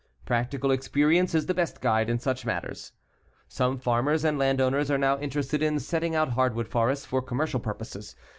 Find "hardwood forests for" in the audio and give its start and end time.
6.29-7.21